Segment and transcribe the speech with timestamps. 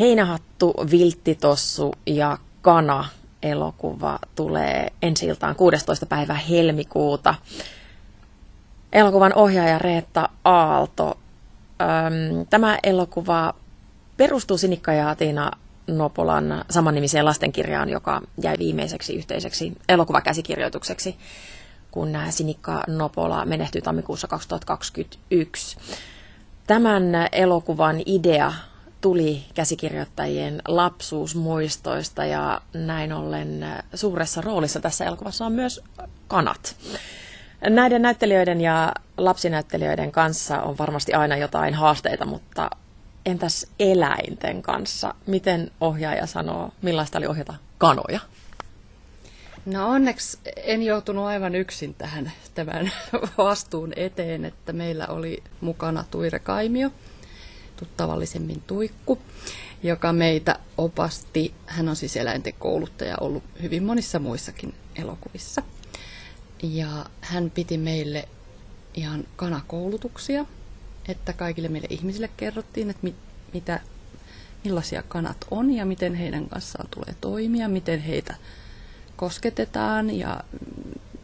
[0.00, 3.08] Heinähattu, Vilttitossu ja Kana
[3.42, 6.06] elokuva tulee ensi iltaan 16.
[6.06, 7.34] päivä helmikuuta.
[8.92, 11.18] Elokuvan ohjaaja Reetta Aalto.
[12.50, 13.54] Tämä elokuva
[14.16, 15.50] perustuu Sinikka ja Tiina
[15.86, 21.16] Nopolan samannimiseen lastenkirjaan, joka jäi viimeiseksi yhteiseksi elokuvakäsikirjoitukseksi,
[21.90, 25.76] kun Sinikka Nopola menehtyi tammikuussa 2021.
[26.66, 28.52] Tämän elokuvan idea
[29.04, 35.80] tuli käsikirjoittajien lapsuusmuistoista ja näin ollen suuressa roolissa tässä elokuvassa on myös
[36.28, 36.76] kanat.
[37.68, 42.70] Näiden näyttelijöiden ja lapsinäyttelijöiden kanssa on varmasti aina jotain haasteita, mutta
[43.26, 45.14] entäs eläinten kanssa?
[45.26, 48.20] Miten ohjaaja sanoo, millaista oli ohjata kanoja?
[49.66, 52.92] No onneksi en joutunut aivan yksin tähän tämän
[53.38, 56.90] vastuun eteen, että meillä oli mukana Tuire Kaimio,
[57.76, 59.18] tuttavallisemmin Tuikku,
[59.82, 61.54] joka meitä opasti.
[61.66, 65.62] Hän on siis eläinten kouluttaja ollut hyvin monissa muissakin elokuvissa.
[66.62, 68.28] Ja hän piti meille
[68.94, 70.44] ihan kanakoulutuksia,
[71.08, 73.14] että kaikille meille ihmisille kerrottiin, että mit,
[73.54, 73.80] mitä,
[74.64, 78.34] millaisia kanat on ja miten heidän kanssaan tulee toimia, miten heitä
[79.16, 80.40] kosketetaan ja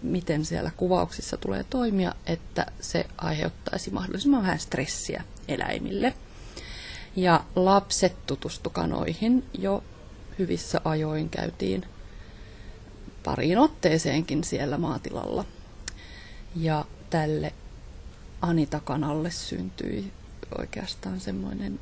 [0.02, 6.14] miten siellä kuvauksissa tulee toimia, että se aiheuttaisi mahdollisimman vähän stressiä eläimille.
[7.16, 9.84] Ja lapset tutustu kanoihin jo
[10.38, 11.86] hyvissä ajoin käytiin
[13.24, 15.44] pariin otteeseenkin siellä maatilalla.
[16.56, 17.52] Ja tälle
[18.42, 20.12] Anita-kanalle syntyi
[20.58, 21.80] oikeastaan semmoinen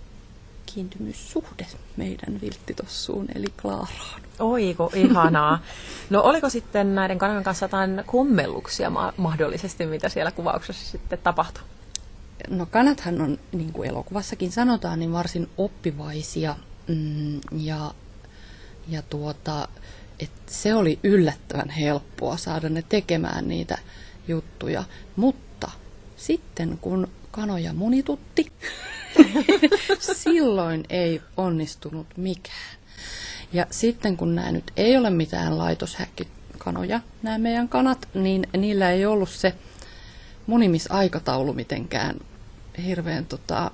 [0.67, 4.23] kiintymyssuhde meidän vilttitossuun, eli Klaaraan.
[4.39, 5.59] Oiko, ihanaa.
[6.11, 11.62] No oliko sitten näiden kanavan kanssa jotain kommelluksia ma- mahdollisesti, mitä siellä kuvauksessa sitten tapahtui?
[12.48, 16.56] No kanathan on, niin kuin elokuvassakin sanotaan, niin varsin oppivaisia
[16.89, 17.94] mm, ja,
[18.89, 19.69] ja tuota,
[20.20, 23.78] et se oli yllättävän helppoa saada ne tekemään niitä
[24.28, 24.84] juttuja,
[25.16, 25.71] mutta
[26.16, 28.53] sitten kun kanoja munitutti,
[30.22, 32.78] silloin ei onnistunut mikään.
[33.53, 39.06] Ja sitten kun nämä nyt ei ole mitään laitoshäkkikanoja, nämä meidän kanat, niin niillä ei
[39.06, 39.54] ollut se
[40.47, 42.16] munimisaikataulu mitenkään
[42.83, 43.71] hirveän tota,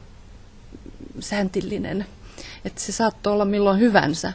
[1.21, 2.07] säntillinen.
[2.65, 4.33] Että se saattoi olla milloin hyvänsä.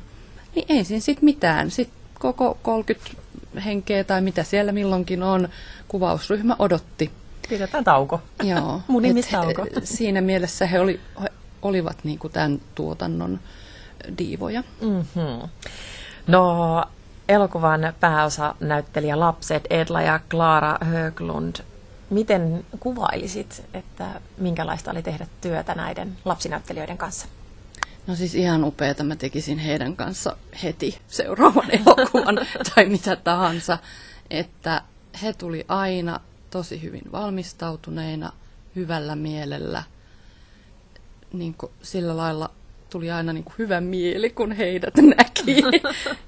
[0.56, 1.72] Niin ei siinä sitten mitään.
[1.72, 3.22] Sitten koko 30
[3.66, 5.50] henkeä tai mitä siellä milloinkin on,
[5.88, 7.12] kuvausryhmä odotti.
[7.50, 8.22] Pidetään tauko.
[8.44, 8.82] Joo.
[8.88, 9.66] Munimistauko.
[9.84, 11.30] Siinä mielessä he, oli, he
[11.62, 13.40] olivat niin kuin tämän tuotannon
[14.18, 14.64] diivoja.
[14.82, 15.50] Mm-hmm.
[16.28, 16.84] No,
[17.30, 21.56] elokuvan pääosa näyttelijä lapset Edla ja Klara Höglund.
[22.10, 27.28] Miten kuvailisit, että minkälaista oli tehdä työtä näiden lapsinäyttelijöiden kanssa?
[28.08, 29.04] No siis ihan upeata.
[29.04, 32.36] Mä tekisin heidän kanssa heti seuraavan elokuvan
[32.76, 33.78] tai mitä tahansa.
[34.30, 34.82] Että
[35.24, 36.20] he tuli aina
[36.50, 38.32] tosi hyvin valmistautuneina,
[38.76, 39.84] hyvällä mielellä.
[41.34, 42.52] Niin sillä lailla
[42.90, 45.62] tuli aina niin kuin hyvä mieli, kun heidät näki.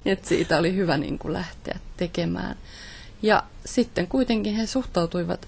[0.06, 2.56] Et siitä oli hyvä niin kuin lähteä tekemään.
[3.22, 5.47] Ja sitten kuitenkin he suhtautuivat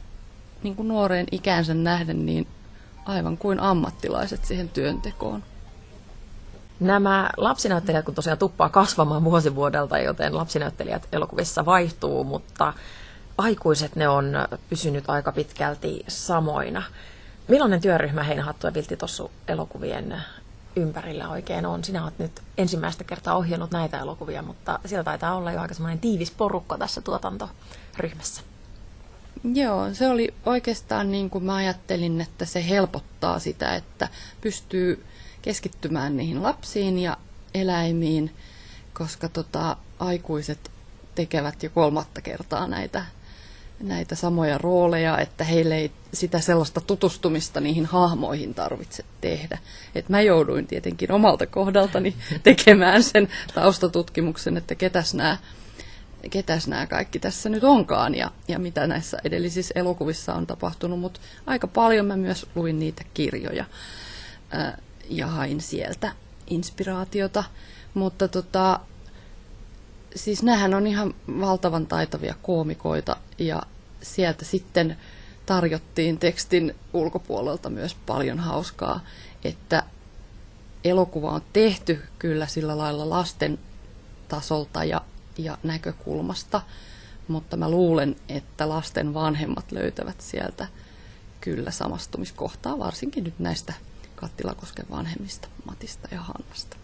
[0.63, 2.47] niin kuin nuoreen ikänsä nähden niin
[3.06, 5.44] aivan kuin ammattilaiset siihen työntekoon.
[6.79, 12.74] Nämä lapsinäyttelijät, kun tosiaan tuppaa kasvamaan vuosivuodelta, joten lapsinäyttelijät elokuvissa vaihtuu, mutta
[13.38, 14.34] aikuiset ne on
[14.69, 16.84] pysynyt aika pitkälti samoina.
[17.47, 20.22] Millainen työryhmä Heinähattu ja Viltti Tossu elokuvien
[20.75, 21.84] ympärillä oikein on?
[21.84, 26.00] Sinä olet nyt ensimmäistä kertaa ohjannut näitä elokuvia, mutta siellä taitaa olla jo aika semmoinen
[26.00, 28.41] tiivis porukka tässä tuotantoryhmässä.
[29.54, 34.10] Joo, se oli oikeastaan niin kuin mä ajattelin, että se helpottaa sitä, että
[34.42, 35.04] pystyy
[35.42, 37.18] keskittymään niihin lapsiin ja
[37.54, 38.36] eläimiin,
[38.94, 40.72] koska tota, aikuiset
[41.16, 43.06] tekevät jo kolmatta kertaa näitä
[43.84, 49.58] näitä samoja rooleja, että heille ei sitä sellaista tutustumista niihin hahmoihin tarvitse tehdä.
[49.96, 55.38] Et mä jouduin tietenkin omalta kohdaltani tekemään sen taustatutkimuksen, että ketäs nämä
[56.30, 61.20] ketäs nämä kaikki tässä nyt onkaan ja, ja mitä näissä edellisissä elokuvissa on tapahtunut, mutta
[61.46, 63.66] aika paljon mä myös luin niitä kirjoja
[64.52, 64.78] ää,
[65.10, 66.12] ja hain sieltä
[66.48, 67.44] inspiraatiota,
[67.94, 68.80] mutta tota,
[70.16, 73.64] siis nämähän on ihan valtavan taitavia koomikoita ja
[74.02, 74.98] sieltä sitten
[75.46, 79.00] tarjottiin tekstin ulkopuolelta myös paljon hauskaa,
[79.44, 79.84] että
[80.84, 83.60] elokuva on tehty kyllä sillä lailla lasten
[84.28, 85.02] tasolta ja,
[85.38, 86.62] ja näkökulmasta,
[87.27, 90.68] mutta mä luulen, että lasten vanhemmat löytävät sieltä
[91.41, 93.74] kyllä samastumiskohtaa, varsinkin nyt näistä
[94.15, 96.77] Kattilakosken vanhemmista, Matista ja Hannasta.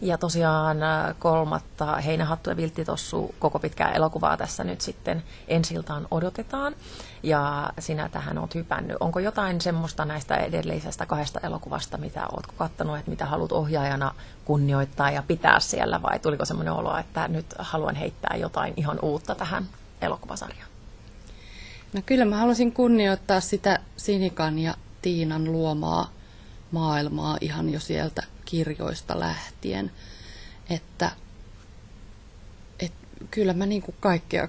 [0.00, 6.74] Ja tosiaan äh, kolmatta Heinähattu ja Vilttitossu koko pitkää elokuvaa tässä nyt sitten ensiltaan odotetaan.
[7.22, 8.96] Ja sinä tähän oot hypännyt.
[9.00, 14.14] Onko jotain semmoista näistä edellisestä kahdesta elokuvasta, mitä oot kattanut, että mitä haluat ohjaajana
[14.44, 19.34] kunnioittaa ja pitää siellä, vai tuliko semmoinen olo, että nyt haluan heittää jotain ihan uutta
[19.34, 19.66] tähän
[20.02, 20.68] elokuvasarjaan?
[21.92, 26.10] No kyllä mä halusin kunnioittaa sitä Sinikan ja Tiinan luomaa
[26.70, 29.90] maailmaa ihan jo sieltä kirjoista lähtien.
[30.70, 31.10] Että
[32.78, 32.92] et,
[33.30, 34.48] kyllä mä niin kuin kaikkea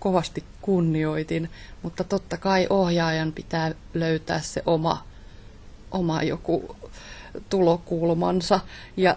[0.00, 1.50] kovasti kunnioitin,
[1.82, 5.06] mutta totta kai ohjaajan pitää löytää se oma,
[5.90, 6.76] oma joku
[7.48, 8.60] tulokulmansa.
[8.96, 9.16] Ja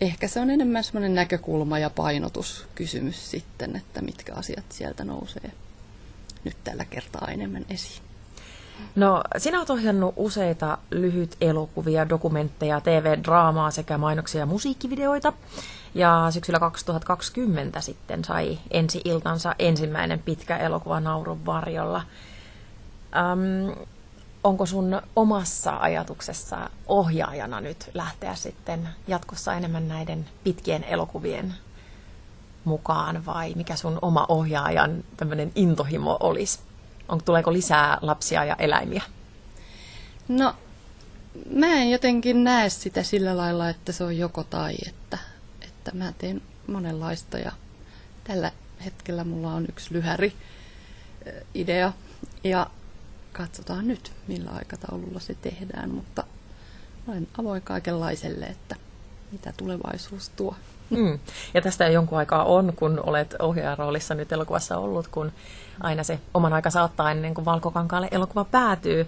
[0.00, 5.52] ehkä se on enemmän semmoinen näkökulma ja painotuskysymys sitten, että mitkä asiat sieltä nousee
[6.44, 8.05] nyt tällä kertaa enemmän esiin.
[8.96, 15.32] No, sinä olet ohjannut useita lyhyt elokuvia, dokumentteja, TV-draamaa sekä mainoksia ja musiikkivideoita.
[15.94, 22.02] Ja syksyllä 2020 sitten sai ensi iltansa ensimmäinen pitkä elokuva Naurun varjolla.
[23.16, 23.86] Öm,
[24.44, 31.54] onko sun omassa ajatuksessa ohjaajana nyt lähteä sitten jatkossa enemmän näiden pitkien elokuvien
[32.64, 36.58] mukaan vai mikä sun oma ohjaajan tämmöinen intohimo olisi?
[37.08, 39.02] On, tuleeko lisää lapsia ja eläimiä?
[40.28, 40.54] No,
[41.50, 45.18] mä en jotenkin näe sitä sillä lailla, että se on joko tai, että,
[45.60, 47.52] että mä teen monenlaista ja
[48.24, 48.52] tällä
[48.84, 50.32] hetkellä mulla on yksi lyhäri
[51.54, 51.92] idea
[52.44, 52.66] ja
[53.32, 56.24] katsotaan nyt, millä aikataululla se tehdään, mutta
[57.08, 58.76] olen avoin kaikenlaiselle, että
[59.32, 60.56] mitä tulevaisuus tuo.
[60.90, 61.18] Mm.
[61.54, 65.32] Ja tästä jo jonkun aikaa on, kun olet ohjaajaroolissa nyt elokuvassa ollut, kun
[65.80, 69.06] aina se oman aika saattaa ennen kuin Valkokankaalle elokuva päätyy.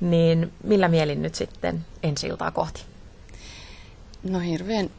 [0.00, 2.84] Niin millä mielin nyt sitten ensi iltaa kohti?
[4.22, 4.90] No hirveän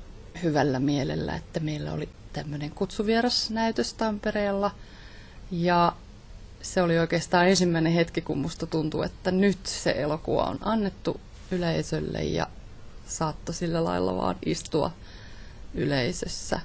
[0.44, 4.72] hyvällä mielellä, että meillä oli tämmöinen kutsuvierasnäytös Tampereella.
[5.52, 5.94] Ja
[6.62, 11.20] se oli oikeastaan ensimmäinen hetki, kun musta tuntui, että nyt se elokuva on annettu
[11.52, 12.48] yleisölle ja
[13.08, 14.92] saattoi sillä lailla vaan istua
[15.78, 16.60] yleisössä.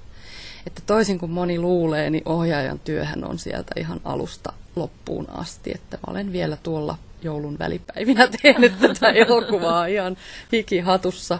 [0.66, 5.72] Että toisin kuin moni luulee, niin ohjaajan työhän on sieltä ihan alusta loppuun asti.
[5.74, 10.16] Että mä olen vielä tuolla joulun välipäivinä tehnyt tätä elokuvaa ihan
[10.52, 11.38] hikihatussa,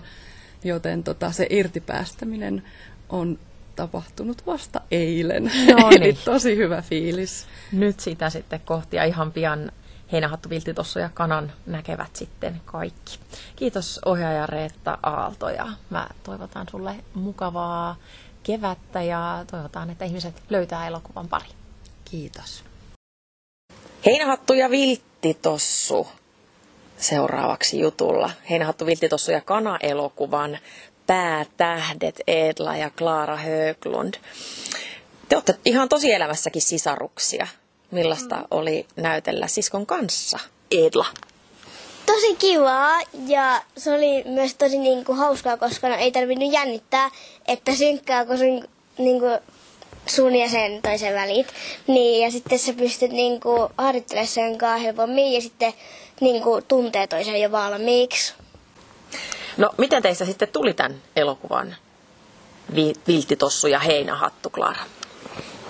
[0.64, 2.62] joten tota, se irtipäästäminen
[3.08, 3.38] on
[3.76, 5.44] tapahtunut vasta eilen.
[5.44, 5.50] No
[5.90, 6.02] niin.
[6.02, 7.46] Eli tosi hyvä fiilis.
[7.72, 9.72] Nyt sitä sitten kohti ja ihan pian
[10.12, 13.18] Heinähattu, Vilttitossu ja Kanan näkevät sitten kaikki.
[13.56, 17.96] Kiitos ohjaaja Reetta Aalto ja mä toivotan sulle mukavaa
[18.42, 21.48] kevättä ja toivotaan, että ihmiset löytää elokuvan pari.
[22.04, 22.64] Kiitos.
[24.06, 26.08] Heinähattu ja Vilttitossu
[26.96, 28.30] seuraavaksi jutulla.
[28.50, 30.58] Heinähattu, Vilttitossu ja Kana-elokuvan
[31.06, 34.14] päätähdet Edla ja Klaara Höglund.
[35.28, 37.46] Te olette ihan tosielämässäkin sisaruksia.
[37.92, 38.44] Millaista mm.
[38.50, 40.38] oli näytellä siskon kanssa,
[40.70, 41.06] Edla?
[42.06, 47.10] Tosi kivaa ja se oli myös tosi niin kuin, hauskaa, koska no, ei tarvinnut jännittää,
[47.48, 48.68] että synkkääkö sun,
[48.98, 49.38] niin kuin,
[50.06, 51.46] sun ja sen toisen välit.
[51.86, 55.72] Niin, ja sitten sä pystyt niin kuin, harjoittelemaan sen kanssa helpommin ja sitten
[56.20, 58.34] niin kuin, tuntee toisen jo valmiiksi.
[59.56, 61.76] No, miten teistä sitten tuli tämän elokuvan
[63.06, 64.82] Vilttitossu ja Heinähattu, Klaara?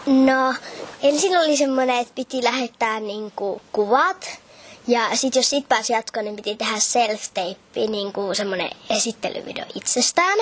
[0.06, 0.54] No,
[1.02, 4.38] ensin oli semmoinen, että piti lähettää niinku kuvat.
[4.86, 10.38] Ja sitten jos sit pääsi jatkoon, niin piti tehdä self-tape, niinku semmoinen esittelyvideo itsestään.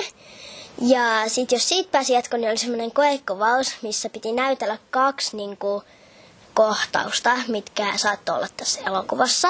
[0.81, 5.83] Ja sitten jos siitä pääsi jatkoon, niin oli semmoinen koekuvaus, missä piti näytellä kaksi niinku
[6.53, 9.47] kohtausta, mitkä saattoi olla tässä elokuvassa.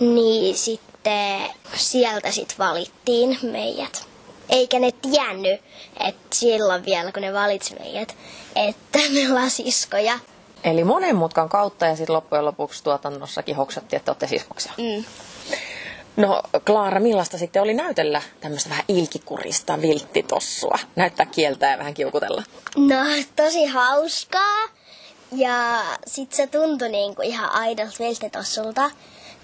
[0.00, 1.40] Niin sitten
[1.74, 4.09] sieltä sitten valittiin meidät
[4.50, 5.60] eikä ne tiennyt,
[6.06, 8.16] että silloin vielä, kun ne valitsi meidät,
[8.56, 10.18] että me ollaan siskoja.
[10.64, 14.72] Eli monen mutkan kautta ja sitten loppujen lopuksi tuotannossakin hoksattiin, että olette siskoksia.
[14.78, 15.04] Mm.
[16.16, 20.78] No Klaara, millaista sitten oli näytellä tämmöistä vähän ilkikurista vilttitossua?
[20.96, 22.42] Näyttää kieltä ja vähän kiukutella.
[22.76, 22.96] No,
[23.36, 24.68] tosi hauskaa.
[25.32, 28.90] Ja sit se tuntui niinku ihan aidolta vilttitossulta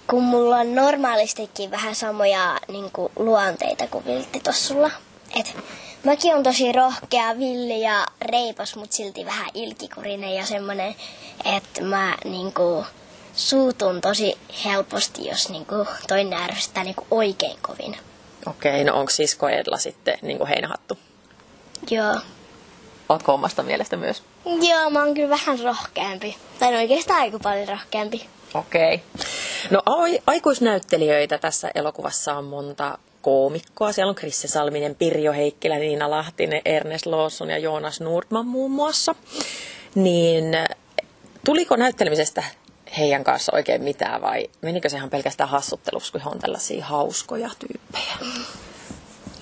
[0.09, 4.91] kun mulla on normaalistikin vähän samoja niin kuin, luonteita kuin vilttitossulla.
[5.39, 5.57] Et
[6.03, 10.95] mäkin on tosi rohkea, villi ja reipas, mutta silti vähän ilkikurinen ja semmoinen,
[11.55, 12.85] että mä niin kuin,
[13.35, 17.97] suutun tosi helposti, jos niin kuin, toinen ärsyttää niin kuin, oikein kovin.
[18.45, 20.97] Okei, no onko sisko Edla sitten niin kuin heinähattu?
[21.89, 22.15] Joo.
[23.09, 24.23] Oletko omasta mielestä myös?
[24.45, 26.37] Joo, mä oon kyllä vähän rohkeampi.
[26.59, 28.27] Tai no oikeastaan aika paljon rohkeampi.
[28.53, 29.03] Okei.
[29.69, 29.81] No
[30.27, 33.91] aikuisnäyttelijöitä tässä elokuvassa on monta koomikkoa.
[33.91, 39.15] Siellä on Krisse Salminen, Pirjo Heikkilä, Niina Lahtinen, Ernest Lawson ja Joonas Nordman muun muassa.
[39.95, 40.45] Niin
[41.45, 42.43] tuliko näyttelemisestä
[42.97, 47.49] heidän kanssa oikein mitään vai menikö se ihan pelkästään hassutteluksi, kun he on tällaisia hauskoja
[47.59, 48.17] tyyppejä?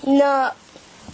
[0.06, 0.50] No,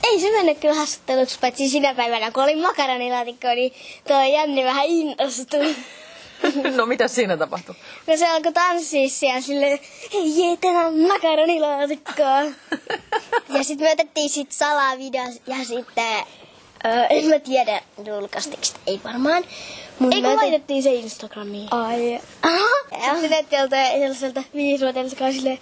[0.03, 3.73] ei se mennyt kyllä hassutteluksi, paitsi sinä päivänä, kun oli makaronilaatikko, niin
[4.09, 5.77] tuo Janni vähän innostui.
[6.77, 7.75] no mitä siinä tapahtui?
[8.07, 9.79] No se alkoi tanssia siellä silleen,
[10.13, 12.43] hei jee, tänään on makaronilaatikkoa.
[13.57, 16.25] ja sitten me otettiin sit salaa video ja sitten,
[16.87, 19.45] öö, en mä tiedä, julkaistiko sitä, ei varmaan.
[19.99, 21.69] Mun Eikö laitettiin se Instagramiin?
[21.71, 22.21] Ai.
[22.43, 22.59] Aha.
[23.07, 25.59] Ja sitten näytti joltain sellaiselta viisivuotiaalta, joka oli silleen,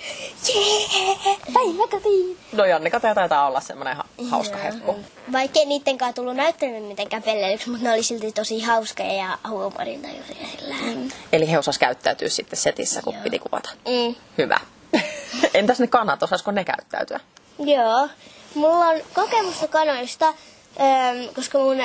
[0.49, 2.38] jee, päiväkotiin.
[2.52, 4.96] No Jannika taitaa olla semmoinen ha- hauska herkku.
[5.32, 10.46] Vaikkei niiden kanssa tullut näyttelemään mitenkään pelleilyksi, mutta ne oli silti tosi hauskoja ja huumorintajuisia
[10.58, 10.75] sillä.
[10.75, 11.08] Mm.
[11.32, 13.70] Eli he osas käyttäytyä sitten setissä, kun piti kuvata.
[13.88, 14.14] Mm.
[14.38, 14.60] Hyvä.
[15.54, 17.20] Entäs ne kanat, osasko ne käyttäytyä?
[17.58, 18.08] Joo.
[18.54, 20.34] Mulla on kokemusta kanoista,
[21.34, 21.76] koska mun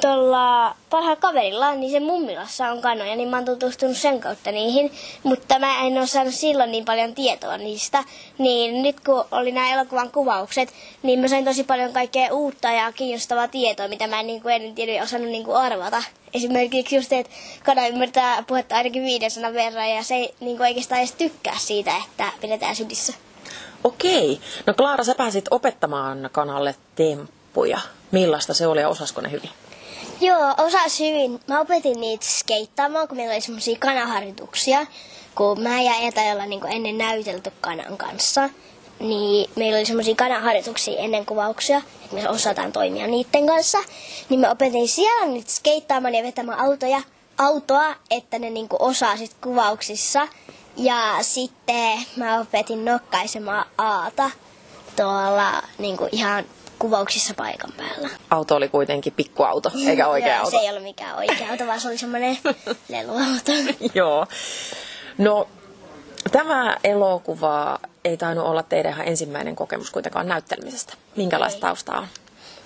[0.00, 4.92] tuolla parhaalla kaverilla, niin se mummilassa on kanoja, niin mä oon tutustunut sen kautta niihin.
[5.22, 8.04] Mutta mä en ole saanut silloin niin paljon tietoa niistä.
[8.38, 12.92] Niin nyt kun oli nämä elokuvan kuvaukset, niin mä sain tosi paljon kaikkea uutta ja
[12.92, 16.02] kiinnostavaa tietoa, mitä mä en niin kuin ennen tiedä osannut niin kuin arvata.
[16.34, 17.32] Esimerkiksi just, että
[17.64, 21.58] kana ymmärtää puhetta ainakin viiden sanan verran ja se ei niin kuin oikeastaan edes tykkää
[21.58, 23.12] siitä, että pidetään sydissä.
[23.84, 24.40] Okei.
[24.66, 26.74] No Klaara, sä pääsit opettamaan kanalle
[27.56, 27.80] temppuja.
[28.10, 29.50] Millaista se oli ja osasko ne hyvin?
[30.20, 31.40] Joo, osas hyvin.
[31.46, 34.86] Mä opetin niitä skeittaamaan, kun meillä oli semmoisia kanaharjoituksia.
[35.34, 38.50] Kun mä ja Eeta ei niin ennen näytelty kanan kanssa,
[38.98, 43.78] niin meillä oli semmoisia kanaharjoituksia ennen kuvauksia, että me osataan toimia niiden kanssa.
[44.28, 47.02] Niin mä opetin siellä niitä skeittaamaan ja vetämään autoja,
[47.38, 50.28] autoa, että ne niin osaa sit kuvauksissa.
[50.76, 54.30] Ja sitten mä opetin nokkaisemaan aata
[54.96, 56.44] tuolla niin ihan
[56.78, 58.08] kuvauksissa paikan päällä.
[58.30, 60.50] Auto oli kuitenkin pikkuauto, eikä oikea Joo, auto.
[60.50, 62.38] Se ei ollut mikään oikea auto, vaan se oli semmoinen
[62.88, 63.52] leluauto.
[63.94, 64.26] Joo.
[65.18, 65.48] No,
[66.32, 70.94] tämä elokuva ei tainnut olla teidän ihan ensimmäinen kokemus kuitenkaan näyttelemisestä.
[71.16, 72.06] Minkälaista taustaa on?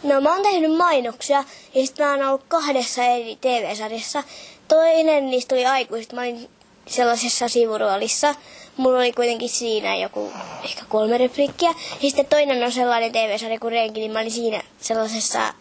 [0.02, 4.24] No mä oon tehnyt mainoksia ja sitten mä oon ollut kahdessa eri TV-sarjassa.
[4.68, 6.12] Toinen niistä oli aikuiset.
[6.12, 6.50] Mä olin
[6.86, 8.34] sellaisessa sivuroolissa.
[8.76, 10.32] Mulla oli kuitenkin siinä joku
[10.64, 11.68] ehkä kolme repliikkiä.
[11.68, 15.54] Ja sitten toinen on sellainen TV-sarja kuin Renki, niin mä olin siinä sellaisessa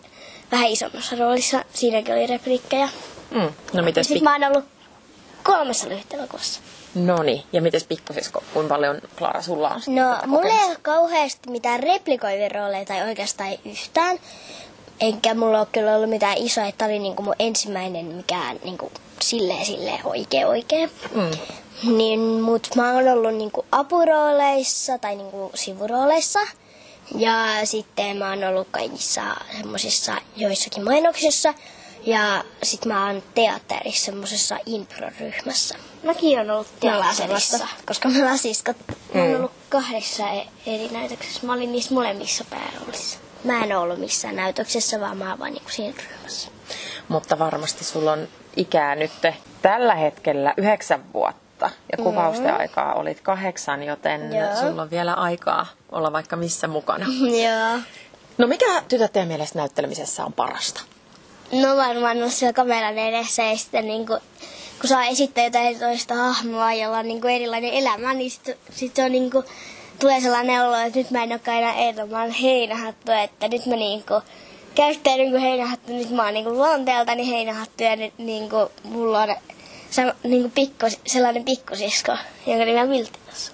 [0.51, 1.65] vähän isommassa roolissa.
[1.73, 2.89] Siinäkin oli repliikkejä.
[3.31, 3.39] Mm.
[3.73, 4.65] No Sitten pik- mä oon ollut
[5.43, 6.59] kolmessa lyhytelokuvassa.
[6.95, 8.43] No niin, ja mites pikkusisko?
[8.53, 9.81] Kuinka paljon, Klaara, sulla on?
[9.87, 14.19] No, mulla ei ole kauheasti mitään replikoivia rooleja tai oikeastaan ei yhtään.
[14.99, 19.65] Enkä mulla ole kyllä ollut mitään isoa, että oli niinku mun ensimmäinen mikään niinku silleen
[19.65, 20.91] silleen oikein oikein.
[21.15, 21.31] Mm.
[21.83, 26.39] Niin, mut mä oon ollut niinku apurooleissa tai niinku sivurooleissa.
[27.15, 29.21] Ja sitten mä oon ollut kaikissa
[29.57, 31.53] semmosissa joissakin mainoksissa.
[32.05, 35.75] Ja sit mä oon teatterissa semmosessa impro-ryhmässä.
[36.03, 38.77] Mäkin oon ollut teatterissa, koska me lasiskot
[39.13, 41.45] mä oon ollut kahdessa e- eri näytöksessä.
[41.47, 43.19] Mä olin niissä molemmissa pääroolissa.
[43.43, 46.49] Mä en ollut missään näytöksessä, vaan mä oon vaan niinku siinä ryhmässä.
[47.07, 49.11] Mutta varmasti sulla on ikää nyt
[49.61, 51.48] tällä hetkellä yhdeksän vuotta.
[51.65, 54.55] Ja kuvausten aikaa olit kahdeksan, joten Joo.
[54.59, 57.05] sulla on vielä aikaa olla vaikka missä mukana.
[57.43, 57.79] Joo.
[58.37, 60.81] No mikä tytöt teidän mielestä näyttelemisessä on parasta?
[61.51, 64.19] No varmaan olla siellä kameran edessä ja sitten niin kuin,
[64.81, 68.95] kun saa esittää jotain toista hahmoa, jolla on niin kuin erilainen elämä, niin sitten sit
[68.95, 69.45] se on niin kuin,
[69.99, 73.65] tulee sellainen olo, että nyt mä en olekaan enää Eero, mä oon heinähattu, että nyt
[73.65, 74.21] mä niin kuin,
[74.75, 79.21] käyttäydyn kuin heinähattu, nyt mä oon niin kuin luonteeltani heinähattu ja nyt niin kuin, mulla
[79.21, 79.35] on
[79.91, 82.17] se, niin kuin pikku, sellainen pikkusisko,
[82.47, 83.51] jonka nimi on Viltti tossa.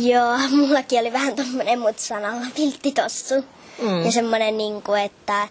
[0.00, 3.34] Joo, mullakin oli vähän tommonen mut sanalla vilttitossu.
[3.82, 4.04] Mm.
[4.04, 5.48] Ja semmonen niinku, että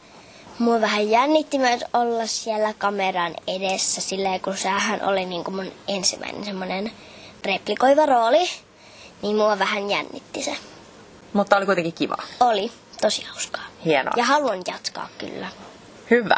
[0.60, 6.46] mua vähän jännitti myös olla siellä kameran edessä silleen, kun sehän oli niinku mun ensimmäinen
[6.46, 6.92] semmonen
[7.46, 8.50] replikoiva rooli.
[9.22, 10.56] Niin mua vähän jännitti se.
[11.34, 12.18] Mutta oli kuitenkin kiva.
[12.40, 12.72] Oli
[13.02, 13.64] tosi hauskaa.
[13.86, 14.14] Hienoa.
[14.18, 15.48] Ja haluan jatkaa kyllä.
[16.12, 16.38] Hyvä.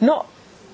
[0.00, 0.26] No,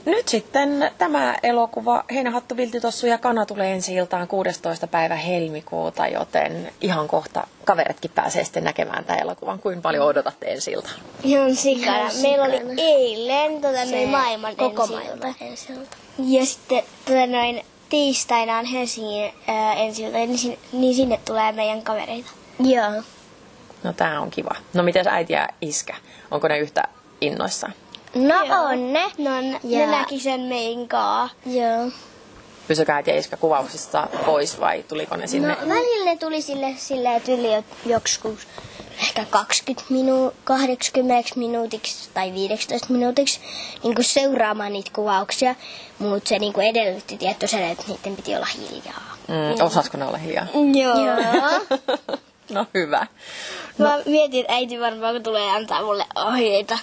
[0.07, 4.87] nyt sitten tämä elokuva Heinähattu, Viltitossu ja Kana tulee ensi iltaan 16.
[4.87, 9.59] päivä helmikuuta, joten ihan kohta kaveritkin pääsee sitten näkemään tämän elokuvan.
[9.59, 10.93] Kuinka paljon odotatte ensi iltaa?
[11.23, 12.11] Ihan sikana.
[12.23, 15.45] Meillä oli eilen tota, Se noin maailman koko ensi maailman ilta.
[15.45, 15.97] ensi-ilta.
[16.19, 21.53] Ja sitten tota, noin tiistaina on Helsingin ää, ensi ilta, niin, sinne, niin sinne tulee
[21.53, 22.31] meidän kavereita.
[22.61, 23.03] Joo.
[23.83, 24.55] No tää on kiva.
[24.75, 25.95] No miten äiti ja iskä?
[26.31, 26.83] Onko ne yhtä
[27.21, 27.73] innoissaan?
[28.15, 28.63] No Joo.
[28.65, 29.03] on ne.
[29.19, 31.29] No, ne Ja- näki sen meidän kaa.
[31.47, 31.91] Joo.
[32.69, 35.49] pysykää äiti ja iskä kuvauksista pois vai tuliko ne sinne?
[35.49, 38.39] No välillä ne tuli sille, sille yli joskus
[39.03, 43.41] ehkä 20 minu- 80 minuutiksi tai 15 minuutiksi
[43.83, 45.55] niin kuin seuraamaan niitä kuvauksia,
[45.99, 49.17] mutta se niin kuin edellytti tietoisen, että niiden piti olla hiljaa.
[49.29, 50.47] Mm, osasko ne olla hiljaa?
[50.75, 50.99] Joo.
[51.07, 51.79] Joo.
[52.55, 53.07] no hyvä.
[53.79, 56.79] Mä mietin, että äiti varmaan tulee antaa mulle ohjeita.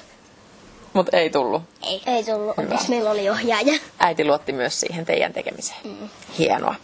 [0.95, 1.63] Mutta ei tullut.
[1.83, 3.79] Ei, ei tullut, onneksi meillä oli ohjaaja.
[3.99, 5.79] Äiti luotti myös siihen teidän tekemiseen.
[5.83, 6.09] Mm.
[6.39, 6.75] Hienoa.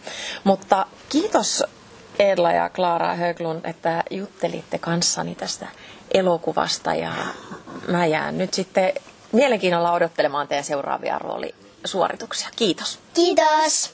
[0.44, 1.64] Mutta kiitos
[2.18, 5.68] Edla ja Klaara Höglund, että juttelitte kanssani tästä
[6.14, 7.12] elokuvasta ja
[7.88, 8.92] mä jään nyt sitten
[9.32, 12.48] mielenkiinnolla odottelemaan teidän seuraavia roolisuorituksia.
[12.56, 12.98] Kiitos.
[13.14, 13.90] Kiitos!